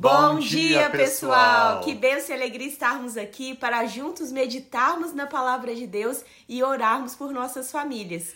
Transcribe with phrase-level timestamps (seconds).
[0.00, 1.82] Bom, dia, pessoal!
[1.82, 7.14] Que bênção e alegria estarmos aqui para juntos meditarmos na palavra de Deus e orarmos
[7.14, 8.34] por nossas famílias.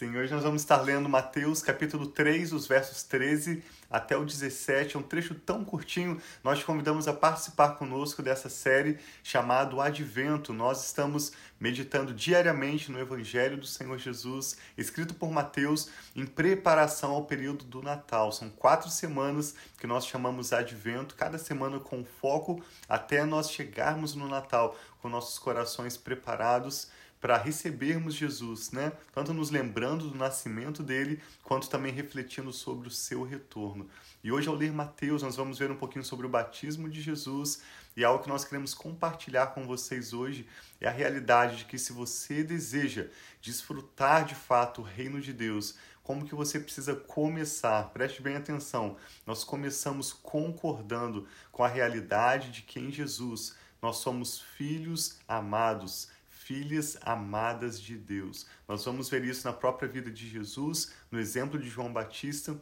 [0.00, 4.96] Sim, hoje nós vamos estar lendo Mateus capítulo 3, os versos 13 até o 17.
[4.96, 6.18] É um trecho tão curtinho.
[6.42, 10.54] Nós te convidamos a participar conosco dessa série chamado Advento.
[10.54, 17.26] Nós estamos meditando diariamente no Evangelho do Senhor Jesus, escrito por Mateus, em preparação ao
[17.26, 18.32] período do Natal.
[18.32, 24.26] São quatro semanas que nós chamamos Advento, cada semana com foco até nós chegarmos no
[24.26, 26.88] Natal com nossos corações preparados
[27.20, 28.92] para recebermos Jesus, né?
[29.12, 33.88] Tanto nos lembrando do nascimento dele, quanto também refletindo sobre o seu retorno.
[34.24, 37.62] E hoje, ao ler Mateus, nós vamos ver um pouquinho sobre o batismo de Jesus
[37.96, 40.46] e algo que nós queremos compartilhar com vocês hoje
[40.80, 43.08] é a realidade de que se você deseja
[43.42, 47.90] desfrutar de fato o reino de Deus, como que você precisa começar?
[47.90, 48.96] Preste bem atenção.
[49.26, 56.08] Nós começamos concordando com a realidade de que em Jesus nós somos filhos amados
[56.50, 58.44] filhas amadas de Deus.
[58.66, 62.58] Nós vamos ver isso na própria vida de Jesus, no exemplo de João Batista,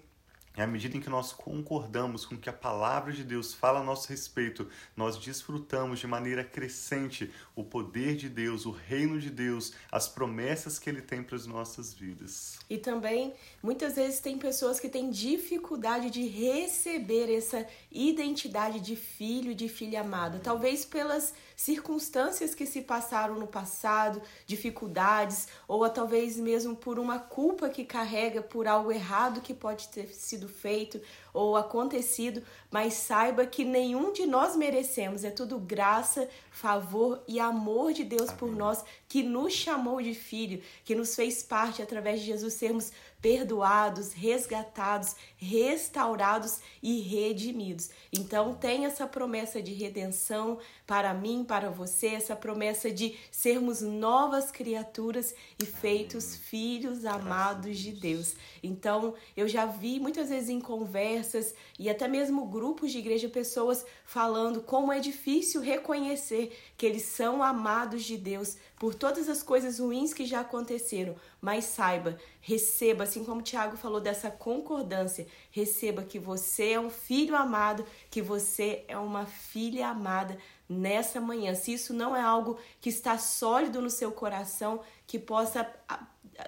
[0.59, 3.79] e à medida em que nós concordamos com o que a palavra de Deus fala
[3.79, 9.31] a nosso respeito, nós desfrutamos de maneira crescente o poder de Deus, o reino de
[9.31, 12.59] Deus, as promessas que ele tem para as nossas vidas.
[12.69, 19.55] E também, muitas vezes, tem pessoas que têm dificuldade de receber essa identidade de filho,
[19.55, 20.41] de filha amada.
[20.41, 27.69] Talvez pelas circunstâncias que se passaram no passado, dificuldades, ou talvez mesmo por uma culpa
[27.69, 31.01] que carrega por algo errado que pode ter sido feito
[31.33, 37.93] ou acontecido, mas saiba que nenhum de nós merecemos, é tudo graça, favor e amor
[37.93, 38.37] de Deus Amém.
[38.37, 42.93] por nós, que nos chamou de filho, que nos fez parte através de Jesus sermos
[43.21, 47.91] perdoados, resgatados, restaurados e redimidos.
[48.13, 54.51] Então, tem essa promessa de redenção para mim, para você, essa promessa de sermos novas
[54.51, 58.37] criaturas e feitos filhos amados de Deus.
[58.63, 63.85] Então, eu já vi muitas vezes em conversas e até mesmo grupos de igreja pessoas
[64.05, 69.79] falando como é difícil reconhecer que eles são amados de Deus por todas as coisas
[69.81, 76.05] ruins que já aconteceram, mas saiba, receba, assim como o Tiago falou dessa concordância, receba
[76.05, 81.55] que você é um filho amado, que você é uma filha amada nessa manhã.
[81.55, 85.67] Se isso não é algo que está sólido no seu coração, que possa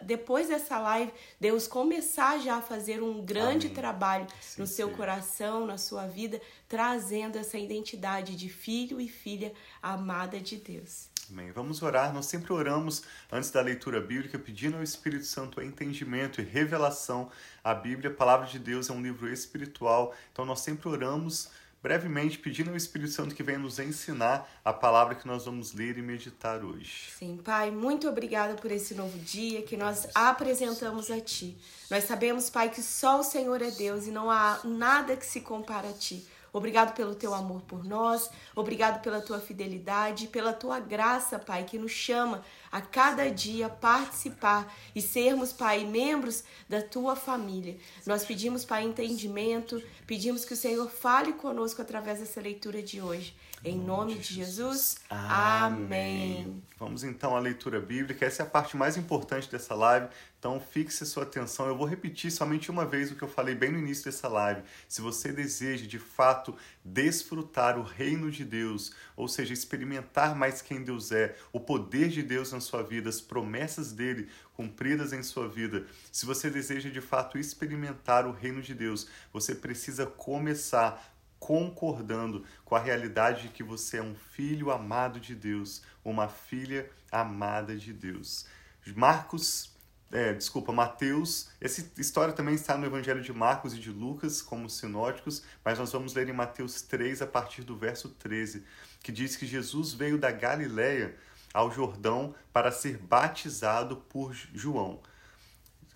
[0.03, 3.75] depois dessa live, Deus começar já a fazer um grande Amém.
[3.75, 4.95] trabalho sim, no seu sim.
[4.95, 9.53] coração, na sua vida, trazendo essa identidade de filho e filha
[9.83, 11.10] amada de Deus.
[11.31, 11.53] Amém.
[11.53, 12.13] Vamos orar.
[12.13, 17.31] Nós sempre oramos antes da leitura bíblica, pedindo ao Espírito Santo entendimento e revelação.
[17.63, 20.13] A Bíblia, a palavra de Deus, é um livro espiritual.
[20.33, 21.49] Então nós sempre oramos
[21.83, 25.97] brevemente pedindo ao Espírito Santo que venha nos ensinar a palavra que nós vamos ler
[25.97, 27.11] e meditar hoje.
[27.19, 31.57] Sim, Pai, muito obrigada por esse novo dia que nós apresentamos a Ti.
[31.91, 35.41] Nós sabemos, Pai, que só o Senhor é Deus e não há nada que se
[35.41, 36.27] compara a Ti.
[36.53, 41.79] Obrigado pelo teu amor por nós, obrigado pela tua fidelidade, pela tua graça, Pai, que
[41.79, 47.79] nos chama a cada dia participar e sermos, Pai, membros da tua família.
[48.05, 53.35] Nós pedimos, Pai, entendimento, pedimos que o Senhor fale conosco através dessa leitura de hoje.
[53.63, 54.97] Em nome de Jesus.
[55.11, 56.63] Amém.
[56.79, 58.25] Vamos então à leitura bíblica.
[58.25, 60.09] Essa é a parte mais importante dessa live.
[60.39, 61.67] Então fixe sua atenção.
[61.67, 64.63] Eu vou repetir somente uma vez o que eu falei bem no início dessa live.
[64.89, 70.83] Se você deseja de fato desfrutar o reino de Deus, ou seja, experimentar mais quem
[70.83, 75.47] Deus é, o poder de Deus na sua vida, as promessas dele cumpridas em sua
[75.47, 82.45] vida, se você deseja de fato experimentar o reino de Deus, você precisa começar concordando
[82.65, 87.75] com a realidade de que você é um filho amado de Deus, uma filha amada
[87.77, 88.47] de Deus.
[88.95, 89.75] Marcos,
[90.13, 94.69] é, desculpa, Mateus, essa história também está no Evangelho de Marcos e de Lucas como
[94.69, 98.65] sinóticos, mas nós vamos ler em Mateus 3 a partir do verso 13,
[99.03, 101.17] que diz que Jesus veio da Galiléia
[101.55, 105.01] ao Jordão para ser batizado por João.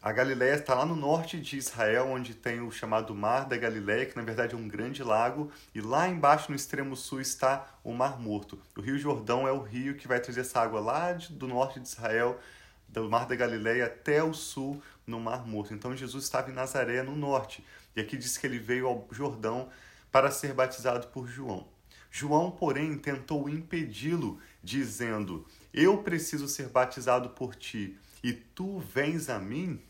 [0.04, 4.04] A Galiléia está lá no norte de Israel, onde tem o chamado Mar da Galiléia,
[4.04, 7.90] que na verdade é um grande lago, e lá embaixo no extremo sul está o
[7.90, 8.60] Mar Morto.
[8.76, 11.88] O Rio Jordão é o rio que vai trazer essa água lá do norte de
[11.88, 12.38] Israel,
[12.86, 15.72] do Mar da Galiléia até o sul, no Mar Morto.
[15.72, 17.64] Então Jesus estava em Nazaré, no norte,
[17.96, 19.70] e aqui diz que ele veio ao Jordão
[20.12, 21.66] para ser batizado por João.
[22.10, 29.38] João, porém, tentou impedi-lo, dizendo: Eu preciso ser batizado por ti, e tu vens a
[29.38, 29.80] mim?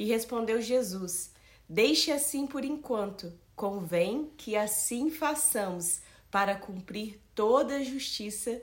[0.00, 1.30] E respondeu Jesus:
[1.68, 6.00] Deixe assim por enquanto, convém que assim façamos
[6.30, 8.62] para cumprir toda a justiça.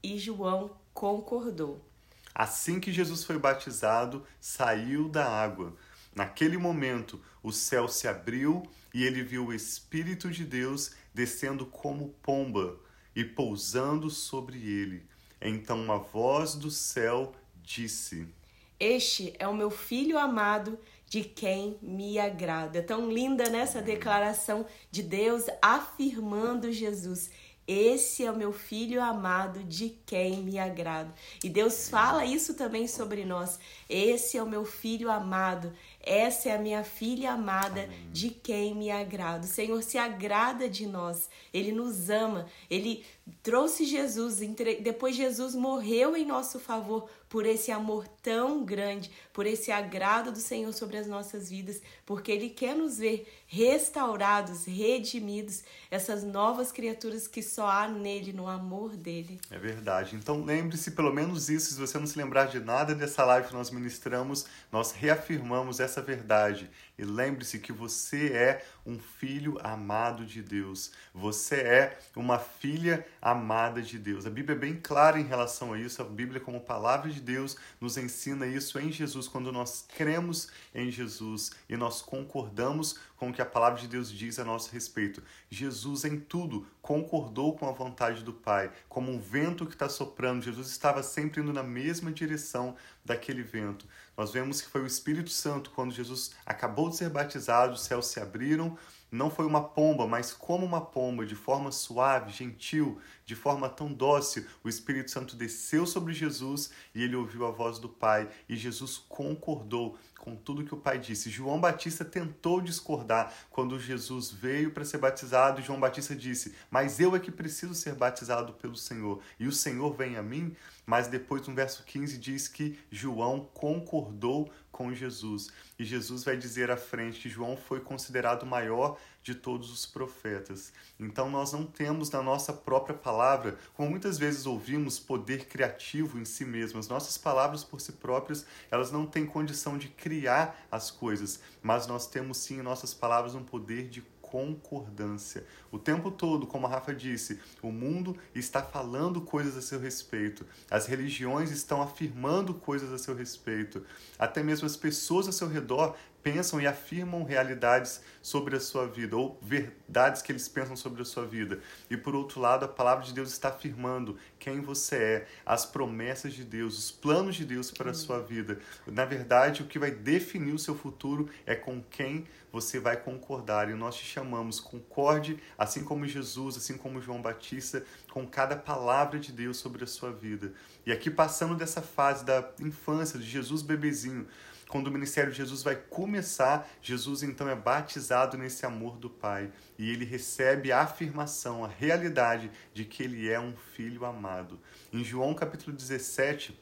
[0.00, 1.84] E João concordou.
[2.32, 5.74] Assim que Jesus foi batizado, saiu da água.
[6.14, 8.62] Naquele momento, o céu se abriu
[8.94, 12.78] e ele viu o Espírito de Deus descendo como pomba
[13.12, 15.04] e pousando sobre ele.
[15.42, 18.28] Então uma voz do céu disse:
[18.78, 20.78] Este é o meu filho amado,
[21.08, 22.82] de quem me agrada.
[22.82, 27.30] Tão linda nessa declaração de Deus afirmando Jesus.
[27.66, 31.12] Esse é o meu filho amado, de quem me agrado.
[31.42, 33.58] E Deus fala isso também sobre nós.
[33.88, 38.88] Esse é o meu filho amado, essa é a minha filha amada, de quem me
[38.88, 39.42] agrado.
[39.42, 43.04] O Senhor se agrada de nós, Ele nos ama, Ele
[43.42, 44.38] trouxe Jesus,
[44.80, 50.38] depois Jesus morreu em nosso favor por esse amor tão grande, por esse agrado do
[50.38, 57.28] Senhor sobre as nossas vidas, porque Ele quer nos ver restaurados, redimidos, essas novas criaturas
[57.28, 59.40] que só há nele, no amor dele.
[59.50, 60.16] É verdade.
[60.16, 63.54] Então lembre-se pelo menos isso, se você não se lembrar de nada dessa live que
[63.54, 66.68] nós ministramos, nós reafirmamos essa verdade.
[66.98, 70.92] E lembre-se que você é um filho amado de Deus.
[71.12, 74.24] Você é uma filha amada de Deus.
[74.26, 76.00] A Bíblia é bem clara em relação a isso.
[76.00, 79.26] A Bíblia, como palavra de Deus, nos ensina isso em Jesus.
[79.26, 84.10] Quando nós cremos em Jesus e nós concordamos com o que a palavra de Deus
[84.10, 85.22] diz a nosso respeito.
[85.50, 88.70] Jesus, em tudo, concordou com a vontade do Pai.
[88.88, 93.86] Como um vento que está soprando, Jesus estava sempre indo na mesma direção daquele vento.
[94.16, 98.06] Nós vemos que foi o Espírito Santo, quando Jesus acabou de ser batizado, os céus
[98.06, 98.76] se abriram
[99.10, 103.92] não foi uma pomba, mas como uma pomba, de forma suave, gentil, de forma tão
[103.92, 108.56] dócil, o Espírito Santo desceu sobre Jesus e ele ouviu a voz do Pai e
[108.56, 111.30] Jesus concordou com tudo que o Pai disse.
[111.30, 115.62] João Batista tentou discordar quando Jesus veio para ser batizado.
[115.62, 119.94] João Batista disse: Mas eu é que preciso ser batizado pelo Senhor, e o Senhor
[119.94, 120.56] vem a mim.
[120.84, 125.48] Mas depois, no verso 15, diz que João concordou com Jesus.
[125.78, 129.86] E Jesus vai dizer à frente que João foi considerado o maior de todos os
[129.86, 130.70] profetas.
[131.00, 136.26] Então nós não temos na nossa própria palavra, como muitas vezes ouvimos, poder criativo em
[136.26, 136.78] si mesmo.
[136.78, 141.86] As nossas palavras por si próprias, elas não têm condição de criar as coisas, mas
[141.86, 144.02] nós temos sim em nossas palavras um poder de
[144.36, 145.46] concordância.
[145.72, 150.44] O tempo todo, como a Rafa disse, o mundo está falando coisas a seu respeito,
[150.70, 153.82] as religiões estão afirmando coisas a seu respeito,
[154.18, 159.16] até mesmo as pessoas ao seu redor pensam e afirmam realidades sobre a sua vida,
[159.16, 161.60] ou verdades que eles pensam sobre a sua vida.
[161.88, 166.32] E por outro lado, a palavra de Deus está afirmando quem você é, as promessas
[166.32, 168.58] de Deus, os planos de Deus para a sua vida.
[168.88, 173.70] Na verdade, o que vai definir o seu futuro é com quem você vai concordar.
[173.70, 179.20] E nós te chamamos, concorde, assim como Jesus, assim como João Batista, com cada palavra
[179.20, 180.52] de Deus sobre a sua vida.
[180.84, 184.26] E aqui passando dessa fase da infância, de Jesus bebezinho,
[184.68, 189.50] quando o ministério de Jesus vai começar, Jesus então é batizado nesse amor do Pai
[189.78, 194.58] e ele recebe a afirmação, a realidade de que ele é um filho amado.
[194.92, 196.58] Em João capítulo 17,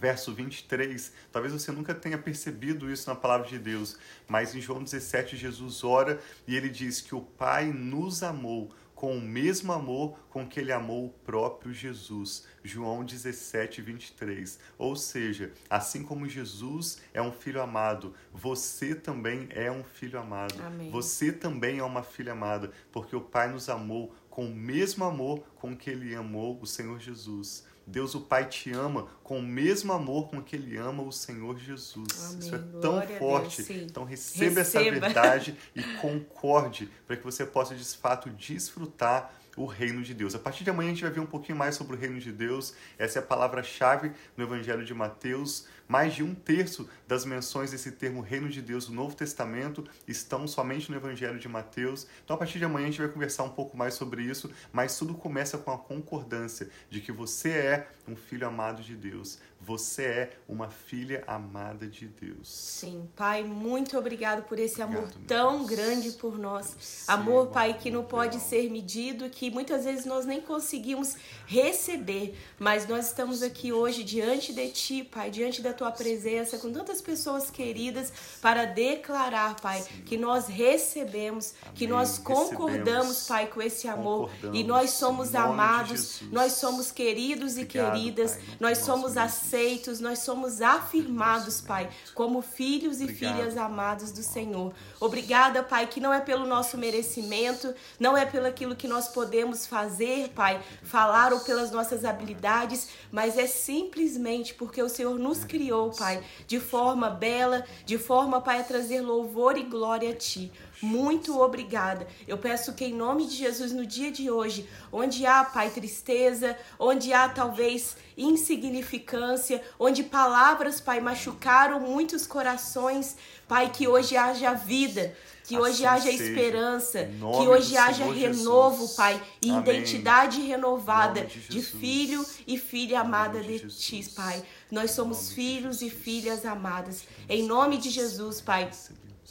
[0.00, 4.82] verso 23, talvez você nunca tenha percebido isso na palavra de Deus, mas em João
[4.82, 8.74] 17 Jesus ora e ele diz que o Pai nos amou
[9.04, 12.46] com o mesmo amor com que ele amou o próprio Jesus.
[12.62, 14.58] João 17, 23.
[14.78, 20.54] Ou seja, assim como Jesus é um filho amado, você também é um filho amado.
[20.62, 20.90] Amém.
[20.90, 25.40] Você também é uma filha amada, porque o Pai nos amou com o mesmo amor
[25.56, 27.66] com que ele amou o Senhor Jesus.
[27.86, 31.58] Deus o Pai te ama com o mesmo amor com que Ele ama o Senhor
[31.58, 32.08] Jesus.
[32.26, 32.38] Amém.
[32.38, 33.72] Isso é tão Glória forte.
[33.72, 39.66] então receba, receba, essa verdade e concorde para que você possa de fato desfrutar o
[39.66, 40.34] reino de Deus.
[40.34, 42.32] A partir de amanhã a gente vai ver um pouquinho mais sobre o reino de
[42.32, 42.74] Deus.
[42.98, 45.66] Essa é a palavra-chave no Evangelho de Mateus.
[45.86, 50.46] Mais de um terço das menções desse termo reino de Deus no Novo Testamento estão
[50.46, 52.06] somente no Evangelho de Mateus.
[52.24, 54.98] Então, a partir de amanhã a gente vai conversar um pouco mais sobre isso, mas
[54.98, 59.38] tudo começa com a concordância de que você é um filho amado de Deus.
[59.60, 62.48] Você é uma filha amada de Deus.
[62.48, 67.06] Sim, Pai, muito obrigado por esse amor obrigado, tão grande por nós.
[67.08, 72.86] amor, Pai, que não pode ser medido, que muitas vezes nós nem conseguimos receber, mas
[72.86, 77.50] nós estamos aqui hoje diante de Ti, Pai, diante da Tua presença, com tantas pessoas
[77.50, 80.02] queridas, para declarar, Pai, Sim.
[80.02, 81.74] que nós recebemos, Amém.
[81.74, 84.30] que nós concordamos, recebemos, Pai, com esse amor.
[84.52, 90.00] E nós somos amados, nós somos queridos obrigado, e queridas, pai, nós somos aceitos aceitos,
[90.00, 94.72] nós somos afirmados, Pai, como filhos e filhas amados do Senhor.
[95.00, 99.66] Obrigada, Pai, que não é pelo nosso merecimento, não é pelo aquilo que nós podemos
[99.66, 105.90] fazer, Pai, falar ou pelas nossas habilidades, mas é simplesmente porque o Senhor nos criou,
[105.90, 110.50] Pai, de forma bela, de forma, Pai, a trazer louvor e glória a Ti.
[110.82, 112.06] Muito obrigada.
[112.26, 116.56] Eu peço que, em nome de Jesus, no dia de hoje, onde há, Pai, tristeza,
[116.78, 123.16] onde há talvez insignificância, onde palavras, Pai, machucaram muitos corações,
[123.48, 125.14] Pai, que hoje haja vida.
[125.44, 126.24] Que assim hoje haja seja.
[126.24, 128.96] esperança, que hoje haja renovo, Jesus.
[128.96, 129.60] Pai, e Amém.
[129.60, 134.42] identidade renovada de, de, filho e filha amada de, de Ti, Pai.
[134.70, 137.04] Nós somos filhos e filhas amadas.
[137.28, 138.70] Em nome de Jesus, Pai.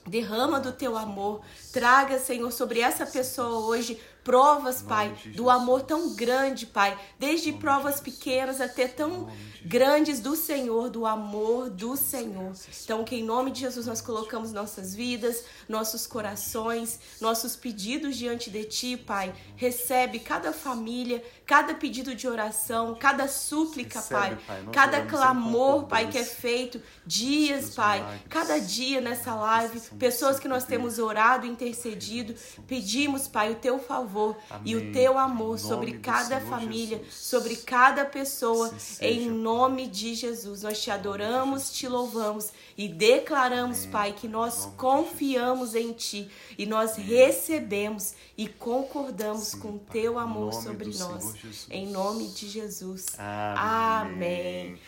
[0.06, 1.42] Derrama do teu amor.
[1.72, 8.00] Traga, Senhor, sobre essa pessoa hoje provas, Pai, do amor tão grande, Pai, desde provas
[8.00, 9.30] pequenas até tão
[9.66, 12.54] grandes do Senhor, do amor do Senhor.
[12.84, 18.50] Então, que em nome de Jesus nós colocamos nossas vidas, nossos corações, nossos pedidos diante
[18.50, 19.34] de Ti, Pai.
[19.56, 24.38] Recebe cada família, cada pedido de oração, cada súplica, Pai,
[24.72, 30.64] cada clamor, Pai, que é feito, dias, Pai, cada dia nessa live, pessoas que nós
[30.64, 32.36] temos orado, intercedido,
[32.68, 38.74] pedimos, Pai, o Teu favor e o Teu amor sobre cada família, sobre cada pessoa,
[39.00, 45.76] em nome de Jesus, nós te adoramos, te louvamos e declaramos, Pai, que nós confiamos
[45.76, 51.68] em Ti e nós recebemos e concordamos com Teu amor sobre nós.
[51.70, 53.08] Em nome de Jesus.
[53.18, 54.80] Amém.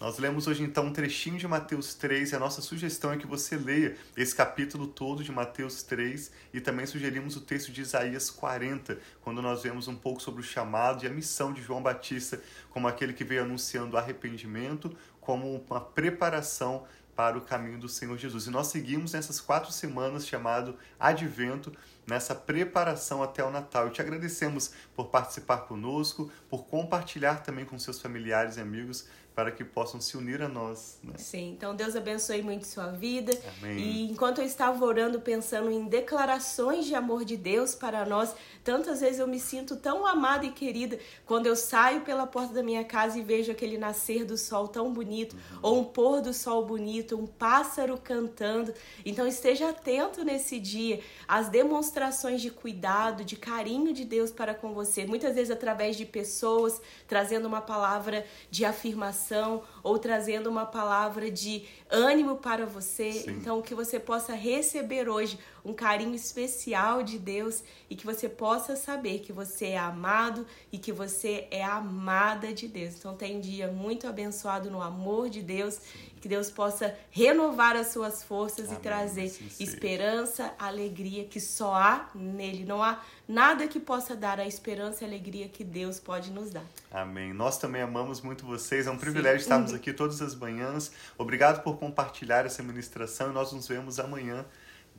[0.00, 3.26] Nós lemos hoje então um trechinho de Mateus 3 e a nossa sugestão é que
[3.26, 8.28] você leia esse capítulo todo de Mateus 3 e também sugerimos o texto de Isaías
[8.28, 12.42] 40, quando nós vemos um pouco sobre o chamado e a missão de João Batista
[12.70, 16.84] como aquele que veio anunciando arrependimento, como uma preparação
[17.14, 18.46] para o caminho do Senhor Jesus.
[18.46, 21.72] E nós seguimos nessas quatro semanas chamado Advento,
[22.06, 23.88] nessa preparação até o Natal.
[23.88, 29.50] E te agradecemos por participar conosco, por compartilhar também com seus familiares e amigos para
[29.50, 30.98] que possam se unir a nós.
[31.02, 31.14] Né?
[31.16, 33.36] Sim, então Deus abençoe muito sua vida.
[33.58, 33.78] Amém.
[33.78, 38.32] E enquanto eu estava orando, pensando em declarações de amor de Deus para nós,
[38.62, 42.62] tantas vezes eu me sinto tão amada e querida quando eu saio pela porta da
[42.62, 45.58] minha casa e vejo aquele nascer do sol tão bonito, uhum.
[45.62, 48.72] ou um pôr do sol bonito, um pássaro cantando.
[49.04, 51.93] Então esteja atento nesse dia às demonstrações
[52.40, 57.46] de cuidado, de carinho de Deus para com você, muitas vezes através de pessoas trazendo
[57.46, 63.12] uma palavra de afirmação ou trazendo uma palavra de ânimo para você.
[63.12, 63.30] Sim.
[63.30, 68.76] Então, que você possa receber hoje um carinho especial de Deus e que você possa
[68.76, 72.96] saber que você é amado e que você é amada de Deus.
[72.96, 75.80] Então, tem um dia muito abençoado no amor de Deus
[76.24, 78.78] que Deus possa renovar as suas forças Amém.
[78.78, 82.64] e trazer esperança, alegria que só há nele.
[82.64, 86.64] Não há nada que possa dar a esperança e alegria que Deus pode nos dar.
[86.90, 87.34] Amém.
[87.34, 88.86] Nós também amamos muito vocês.
[88.86, 89.44] É um privilégio sim.
[89.44, 90.92] estarmos aqui todas as manhãs.
[91.18, 94.46] Obrigado por compartilhar essa ministração e nós nos vemos amanhã.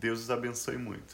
[0.06, 1.14] Deus os abençoe muito.